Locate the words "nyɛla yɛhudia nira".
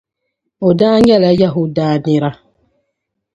1.05-2.29